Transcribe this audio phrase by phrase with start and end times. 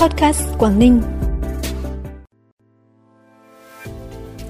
[0.00, 1.00] Podcast Quảng Ninh.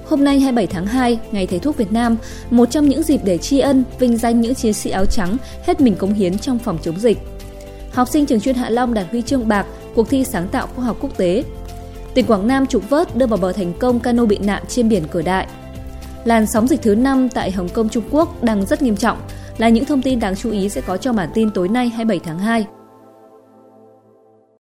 [0.05, 2.17] Hôm nay 27 tháng 2, Ngày Thầy thuốc Việt Nam,
[2.49, 5.81] một trong những dịp để tri ân, vinh danh những chiến sĩ áo trắng hết
[5.81, 7.17] mình cống hiến trong phòng chống dịch.
[7.93, 9.65] Học sinh trường chuyên Hạ Long đạt huy chương bạc
[9.95, 11.43] cuộc thi sáng tạo khoa học quốc tế.
[12.13, 15.03] Tỉnh Quảng Nam trục vớt đưa vào bờ thành công cano bị nạn trên biển
[15.11, 15.47] Cửa Đại.
[16.25, 19.17] Làn sóng dịch thứ 5 tại Hồng Kông Trung Quốc đang rất nghiêm trọng
[19.57, 22.19] là những thông tin đáng chú ý sẽ có trong bản tin tối nay 27
[22.25, 22.65] tháng 2.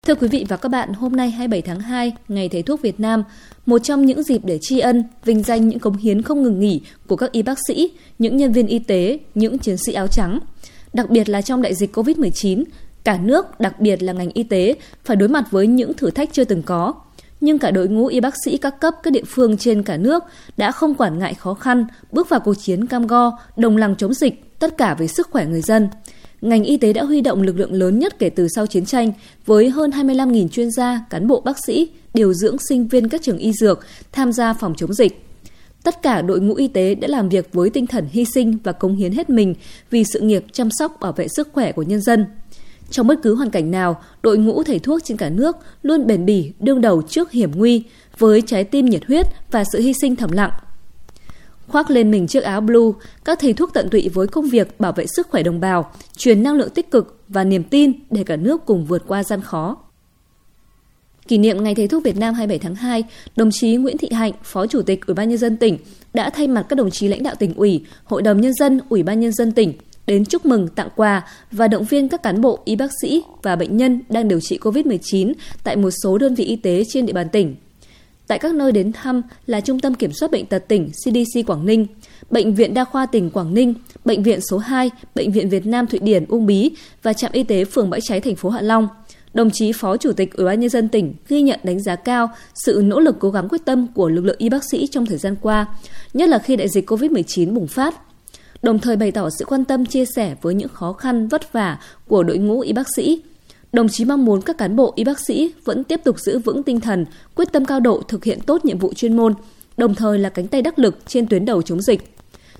[0.07, 2.99] Thưa quý vị và các bạn, hôm nay 27 tháng 2, Ngày Thầy thuốc Việt
[2.99, 3.23] Nam,
[3.65, 6.81] một trong những dịp để tri ân, vinh danh những cống hiến không ngừng nghỉ
[7.07, 10.39] của các y bác sĩ, những nhân viên y tế, những chiến sĩ áo trắng.
[10.93, 12.63] Đặc biệt là trong đại dịch COVID-19,
[13.03, 14.75] cả nước, đặc biệt là ngành y tế,
[15.05, 16.93] phải đối mặt với những thử thách chưa từng có.
[17.41, 20.23] Nhưng cả đội ngũ y bác sĩ các cấp các địa phương trên cả nước
[20.57, 24.13] đã không quản ngại khó khăn, bước vào cuộc chiến cam go, đồng lòng chống
[24.13, 25.89] dịch, tất cả vì sức khỏe người dân
[26.41, 29.11] ngành y tế đã huy động lực lượng lớn nhất kể từ sau chiến tranh
[29.45, 33.37] với hơn 25.000 chuyên gia, cán bộ bác sĩ, điều dưỡng sinh viên các trường
[33.37, 35.23] y dược tham gia phòng chống dịch.
[35.83, 38.71] Tất cả đội ngũ y tế đã làm việc với tinh thần hy sinh và
[38.71, 39.55] cống hiến hết mình
[39.89, 42.25] vì sự nghiệp chăm sóc bảo vệ sức khỏe của nhân dân.
[42.89, 46.25] Trong bất cứ hoàn cảnh nào, đội ngũ thầy thuốc trên cả nước luôn bền
[46.25, 47.83] bỉ đương đầu trước hiểm nguy
[48.17, 50.51] với trái tim nhiệt huyết và sự hy sinh thầm lặng
[51.67, 52.91] Khoác lên mình chiếc áo blue,
[53.25, 56.43] các thầy thuốc tận tụy với công việc bảo vệ sức khỏe đồng bào, truyền
[56.43, 59.77] năng lượng tích cực và niềm tin để cả nước cùng vượt qua gian khó.
[61.27, 63.03] Kỷ niệm Ngày Thầy thuốc Việt Nam 27 tháng 2,
[63.35, 65.77] đồng chí Nguyễn Thị Hạnh, Phó Chủ tịch Ủy ban nhân dân tỉnh
[66.13, 69.03] đã thay mặt các đồng chí lãnh đạo tỉnh ủy, Hội đồng nhân dân, Ủy
[69.03, 69.73] ban nhân dân tỉnh
[70.07, 73.55] đến chúc mừng, tặng quà và động viên các cán bộ, y bác sĩ và
[73.55, 77.13] bệnh nhân đang điều trị COVID-19 tại một số đơn vị y tế trên địa
[77.13, 77.55] bàn tỉnh.
[78.27, 81.65] Tại các nơi đến thăm là Trung tâm Kiểm soát Bệnh tật tỉnh CDC Quảng
[81.65, 81.87] Ninh,
[82.29, 83.73] Bệnh viện Đa khoa tỉnh Quảng Ninh,
[84.05, 86.71] Bệnh viện số 2, Bệnh viện Việt Nam Thụy Điển Uông Bí
[87.03, 88.87] và trạm y tế phường Bãi Cháy thành phố Hạ Long.
[89.33, 92.29] Đồng chí Phó Chủ tịch Ủy ban nhân dân tỉnh ghi nhận đánh giá cao
[92.65, 95.17] sự nỗ lực cố gắng quyết tâm của lực lượng y bác sĩ trong thời
[95.17, 95.65] gian qua,
[96.13, 97.95] nhất là khi đại dịch COVID-19 bùng phát.
[98.61, 101.77] Đồng thời bày tỏ sự quan tâm chia sẻ với những khó khăn vất vả
[102.07, 103.21] của đội ngũ y bác sĩ,
[103.73, 106.63] Đồng chí mong muốn các cán bộ y bác sĩ vẫn tiếp tục giữ vững
[106.63, 107.05] tinh thần,
[107.35, 109.33] quyết tâm cao độ thực hiện tốt nhiệm vụ chuyên môn,
[109.77, 112.13] đồng thời là cánh tay đắc lực trên tuyến đầu chống dịch.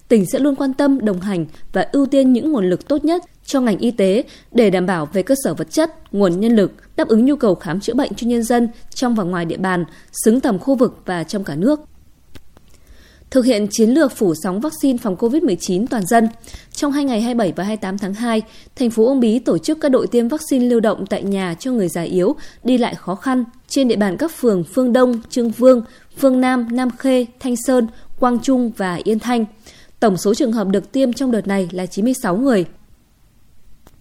[0.07, 3.23] Tỉnh sẽ luôn quan tâm, đồng hành và ưu tiên những nguồn lực tốt nhất
[3.45, 6.72] cho ngành y tế để đảm bảo về cơ sở vật chất, nguồn nhân lực,
[6.95, 9.85] đáp ứng nhu cầu khám chữa bệnh cho nhân dân trong và ngoài địa bàn,
[10.25, 11.79] xứng tầm khu vực và trong cả nước.
[13.31, 16.27] Thực hiện chiến lược phủ sóng vaccine phòng COVID-19 toàn dân,
[16.71, 18.41] trong hai ngày 27 và 28 tháng 2,
[18.75, 21.71] thành phố Uông Bí tổ chức các đội tiêm vaccine lưu động tại nhà cho
[21.71, 25.49] người già yếu, đi lại khó khăn trên địa bàn các phường Phương Đông, Trương
[25.49, 25.81] Vương,
[26.17, 27.88] Phương Nam, Nam Khê, Thanh Sơn,
[28.19, 29.45] Quang Trung và Yên Thanh.
[29.99, 32.65] Tổng số trường hợp được tiêm trong đợt này là 96 người.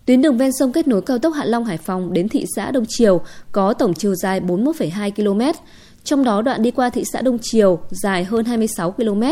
[0.07, 2.71] Tuyến đường ven sông kết nối cao tốc Hạ Long Hải Phòng đến thị xã
[2.71, 3.21] Đông Triều
[3.53, 5.59] có tổng chiều dài 41,2 km,
[6.07, 9.23] trong đó đoạn đi qua thị xã Đông Triều dài hơn 26 km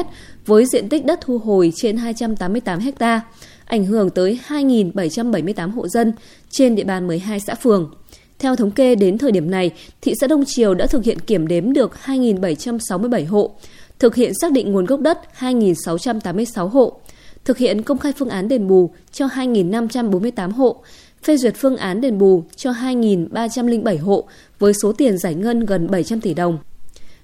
[0.46, 3.20] với diện tích đất thu hồi trên 288 ha,
[3.64, 6.12] ảnh hưởng tới 2.778 hộ dân
[6.50, 7.94] trên địa bàn 12 xã phường.
[8.38, 9.70] Theo thống kê đến thời điểm này,
[10.00, 13.54] thị xã Đông Triều đã thực hiện kiểm đếm được 2.767 hộ,
[13.98, 17.00] thực hiện xác định nguồn gốc đất 2.686 hộ,
[17.44, 20.82] thực hiện công khai phương án đền bù cho 2.548 hộ,
[21.24, 24.24] phê duyệt phương án đền bù cho 2.307 hộ
[24.58, 26.58] với số tiền giải ngân gần 700 tỷ đồng.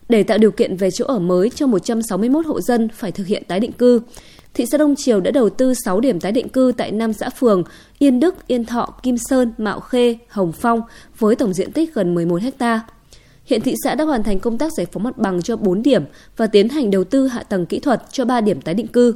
[0.08, 3.42] Để tạo điều kiện về chỗ ở mới cho 161 hộ dân phải thực hiện
[3.48, 4.00] tái định cư,
[4.54, 7.30] thị xã Đông Triều đã đầu tư 6 điểm tái định cư tại 5 xã
[7.30, 7.64] phường
[7.98, 10.82] Yên Đức, Yên Thọ, Kim Sơn, Mạo Khê, Hồng Phong
[11.18, 12.80] với tổng diện tích gần 11 ha.
[13.44, 16.04] Hiện thị xã đã hoàn thành công tác giải phóng mặt bằng cho 4 điểm
[16.36, 19.14] và tiến hành đầu tư hạ tầng kỹ thuật cho 3 điểm tái định cư.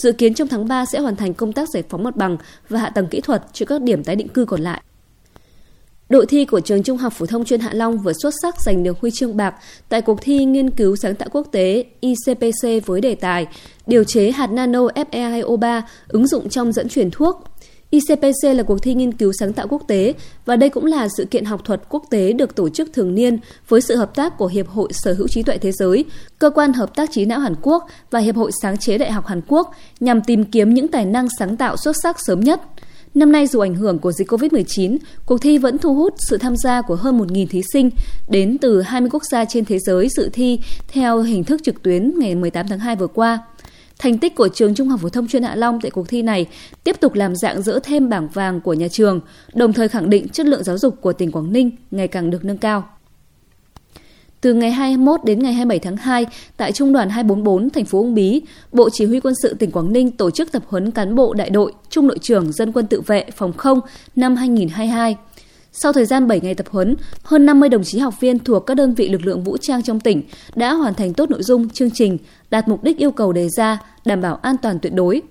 [0.00, 2.36] Dự kiến trong tháng 3 sẽ hoàn thành công tác giải phóng mặt bằng
[2.68, 4.82] và hạ tầng kỹ thuật cho các điểm tái định cư còn lại.
[6.08, 8.82] Đội thi của trường Trung học phổ thông chuyên Hạ Long vừa xuất sắc giành
[8.82, 9.54] được huy chương bạc
[9.88, 13.46] tại cuộc thi nghiên cứu sáng tạo quốc tế ICPC với đề tài
[13.86, 17.44] điều chế hạt nano FeO3 ứng dụng trong dẫn truyền thuốc.
[17.90, 20.14] ICPC là cuộc thi nghiên cứu sáng tạo quốc tế
[20.44, 23.38] và đây cũng là sự kiện học thuật quốc tế được tổ chức thường niên
[23.68, 26.04] với sự hợp tác của Hiệp hội Sở hữu trí tuệ thế giới,
[26.38, 29.26] Cơ quan Hợp tác trí não Hàn Quốc và Hiệp hội Sáng chế Đại học
[29.26, 32.60] Hàn Quốc nhằm tìm kiếm những tài năng sáng tạo xuất sắc sớm nhất.
[33.14, 36.56] Năm nay dù ảnh hưởng của dịch COVID-19, cuộc thi vẫn thu hút sự tham
[36.56, 37.90] gia của hơn 1.000 thí sinh
[38.28, 42.12] đến từ 20 quốc gia trên thế giới dự thi theo hình thức trực tuyến
[42.18, 43.38] ngày 18 tháng 2 vừa qua.
[44.00, 46.46] Thành tích của trường Trung học phổ thông chuyên Hạ Long tại cuộc thi này
[46.84, 49.20] tiếp tục làm dạng dỡ thêm bảng vàng của nhà trường,
[49.54, 52.44] đồng thời khẳng định chất lượng giáo dục của tỉnh Quảng Ninh ngày càng được
[52.44, 52.88] nâng cao.
[54.40, 56.26] Từ ngày 21 đến ngày 27 tháng 2,
[56.56, 58.42] tại Trung đoàn 244 thành phố Uông Bí,
[58.72, 61.50] Bộ Chỉ huy quân sự tỉnh Quảng Ninh tổ chức tập huấn cán bộ đại
[61.50, 63.80] đội, trung đội trưởng dân quân tự vệ phòng không
[64.16, 65.16] năm 2022.
[65.72, 68.74] Sau thời gian 7 ngày tập huấn, hơn 50 đồng chí học viên thuộc các
[68.74, 70.22] đơn vị lực lượng vũ trang trong tỉnh
[70.54, 72.18] đã hoàn thành tốt nội dung chương trình,
[72.50, 75.22] đạt mục đích yêu cầu đề ra, đảm bảo an toàn tuyệt đối.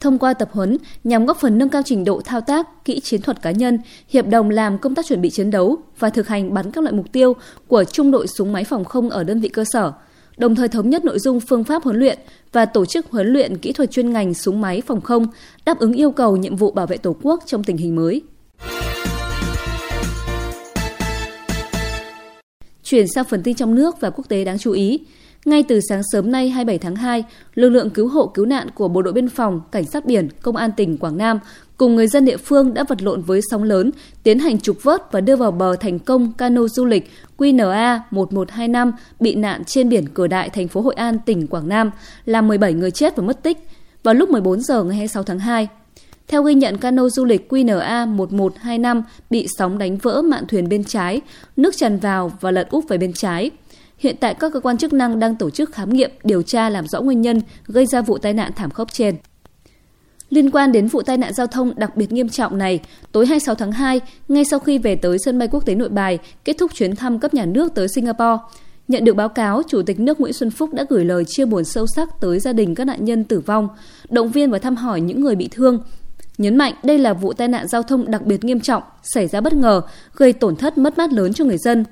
[0.00, 3.22] Thông qua tập huấn nhằm góp phần nâng cao trình độ thao tác, kỹ chiến
[3.22, 3.78] thuật cá nhân,
[4.08, 6.94] hiệp đồng làm công tác chuẩn bị chiến đấu và thực hành bắn các loại
[6.94, 7.36] mục tiêu
[7.68, 9.92] của trung đội súng máy phòng không ở đơn vị cơ sở,
[10.36, 12.18] đồng thời thống nhất nội dung phương pháp huấn luyện
[12.52, 15.26] và tổ chức huấn luyện kỹ thuật chuyên ngành súng máy phòng không
[15.64, 18.22] đáp ứng yêu cầu nhiệm vụ bảo vệ Tổ quốc trong tình hình mới.
[22.84, 25.00] Chuyển sang phần tin trong nước và quốc tế đáng chú ý.
[25.46, 28.88] Ngay từ sáng sớm nay 27 tháng 2, lực lượng cứu hộ cứu nạn của
[28.88, 31.38] Bộ đội Biên phòng, Cảnh sát biển, Công an tỉnh Quảng Nam
[31.76, 33.90] cùng người dân địa phương đã vật lộn với sóng lớn,
[34.22, 38.92] tiến hành trục vớt và đưa vào bờ thành công cano du lịch QNA 1125
[39.20, 41.90] bị nạn trên biển Cửa Đại, thành phố Hội An, tỉnh Quảng Nam,
[42.24, 43.58] làm 17 người chết và mất tích
[44.02, 45.68] vào lúc 14 giờ ngày 26 tháng 2.
[46.28, 50.84] Theo ghi nhận, cano du lịch QNA 1125 bị sóng đánh vỡ mạn thuyền bên
[50.84, 51.20] trái,
[51.56, 53.50] nước tràn vào và lật úp về bên trái.
[53.98, 56.86] Hiện tại các cơ quan chức năng đang tổ chức khám nghiệm, điều tra làm
[56.86, 59.16] rõ nguyên nhân gây ra vụ tai nạn thảm khốc trên.
[60.30, 62.80] Liên quan đến vụ tai nạn giao thông đặc biệt nghiêm trọng này,
[63.12, 66.18] tối 26 tháng 2, ngay sau khi về tới sân bay quốc tế Nội Bài,
[66.44, 68.38] kết thúc chuyến thăm cấp nhà nước tới Singapore,
[68.88, 71.64] nhận được báo cáo, Chủ tịch nước Nguyễn Xuân Phúc đã gửi lời chia buồn
[71.64, 73.68] sâu sắc tới gia đình các nạn nhân tử vong,
[74.08, 75.82] động viên và thăm hỏi những người bị thương,
[76.38, 79.40] nhấn mạnh đây là vụ tai nạn giao thông đặc biệt nghiêm trọng, xảy ra
[79.40, 79.82] bất ngờ,
[80.16, 81.84] gây tổn thất mất mát lớn cho người dân.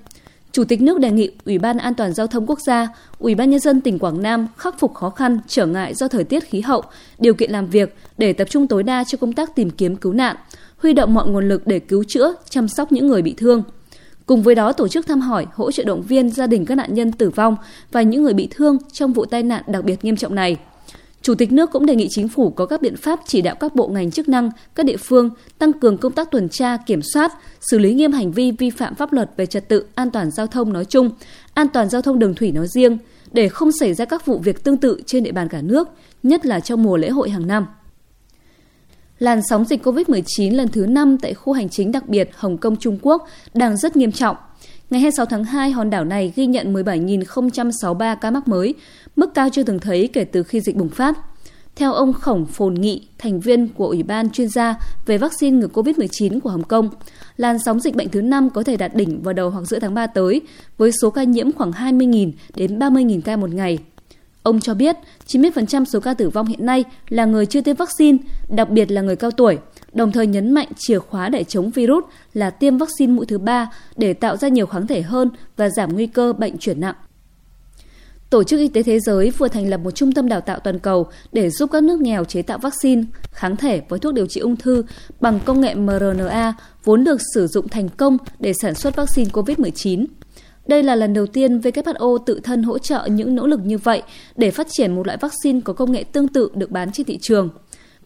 [0.54, 3.50] Chủ tịch nước đề nghị Ủy ban An toàn giao thông quốc gia, Ủy ban
[3.50, 6.60] nhân dân tỉnh Quảng Nam khắc phục khó khăn, trở ngại do thời tiết khí
[6.60, 6.82] hậu,
[7.18, 10.12] điều kiện làm việc để tập trung tối đa cho công tác tìm kiếm cứu
[10.12, 10.36] nạn,
[10.76, 13.62] huy động mọi nguồn lực để cứu chữa, chăm sóc những người bị thương.
[14.26, 16.94] Cùng với đó tổ chức thăm hỏi, hỗ trợ động viên gia đình các nạn
[16.94, 17.56] nhân tử vong
[17.92, 20.56] và những người bị thương trong vụ tai nạn đặc biệt nghiêm trọng này.
[21.24, 23.74] Chủ tịch nước cũng đề nghị chính phủ có các biện pháp chỉ đạo các
[23.74, 27.32] bộ ngành chức năng, các địa phương tăng cường công tác tuần tra, kiểm soát,
[27.60, 30.46] xử lý nghiêm hành vi vi phạm pháp luật về trật tự an toàn giao
[30.46, 31.10] thông nói chung,
[31.54, 32.98] an toàn giao thông đường thủy nói riêng,
[33.32, 35.88] để không xảy ra các vụ việc tương tự trên địa bàn cả nước,
[36.22, 37.66] nhất là trong mùa lễ hội hàng năm.
[39.18, 42.76] Làn sóng dịch COVID-19 lần thứ 5 tại khu hành chính đặc biệt Hồng Kông
[42.76, 44.36] Trung Quốc đang rất nghiêm trọng–
[44.94, 48.74] Ngày 26 tháng 2, hòn đảo này ghi nhận 17.063 ca mắc mới,
[49.16, 51.18] mức cao chưa từng thấy kể từ khi dịch bùng phát.
[51.76, 54.74] Theo ông Khổng Phồn Nghị, thành viên của Ủy ban chuyên gia
[55.06, 56.88] về vaccine ngừa COVID-19 của Hồng Kông,
[57.36, 59.94] làn sóng dịch bệnh thứ 5 có thể đạt đỉnh vào đầu hoặc giữa tháng
[59.94, 60.40] 3 tới,
[60.78, 63.78] với số ca nhiễm khoảng 20.000 đến 30.000 ca một ngày.
[64.42, 64.96] Ông cho biết
[65.26, 68.18] 90% số ca tử vong hiện nay là người chưa tiêm vaccine,
[68.48, 69.58] đặc biệt là người cao tuổi–
[69.94, 73.70] đồng thời nhấn mạnh chìa khóa để chống virus là tiêm vaccine mũi thứ ba
[73.96, 76.94] để tạo ra nhiều kháng thể hơn và giảm nguy cơ bệnh chuyển nặng.
[78.30, 80.78] Tổ chức Y tế Thế giới vừa thành lập một trung tâm đào tạo toàn
[80.78, 84.40] cầu để giúp các nước nghèo chế tạo vaccine, kháng thể với thuốc điều trị
[84.40, 84.84] ung thư
[85.20, 86.54] bằng công nghệ mRNA
[86.84, 90.06] vốn được sử dụng thành công để sản xuất vaccine COVID-19.
[90.66, 94.02] Đây là lần đầu tiên WHO tự thân hỗ trợ những nỗ lực như vậy
[94.36, 97.18] để phát triển một loại vaccine có công nghệ tương tự được bán trên thị
[97.22, 97.48] trường–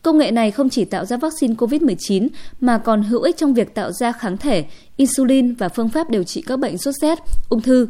[0.02, 2.28] Công nghệ này không chỉ tạo ra vaccine COVID-19
[2.60, 4.64] mà còn hữu ích trong việc tạo ra kháng thể,
[4.96, 7.18] insulin và phương pháp điều trị các bệnh sốt rét,
[7.48, 7.88] ung thư.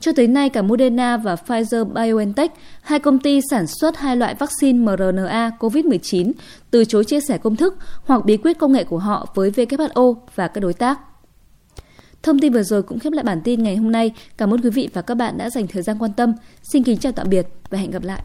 [0.00, 2.48] Cho tới nay, cả Moderna và Pfizer-BioNTech,
[2.82, 6.32] hai công ty sản xuất hai loại vaccine mRNA COVID-19,
[6.70, 10.14] từ chối chia sẻ công thức hoặc bí quyết công nghệ của họ với WHO
[10.34, 11.00] và các đối tác.
[12.22, 14.12] Thông tin vừa rồi cũng khép lại bản tin ngày hôm nay.
[14.36, 16.32] Cảm ơn quý vị và các bạn đã dành thời gian quan tâm.
[16.62, 18.22] Xin kính chào tạm biệt và hẹn gặp lại.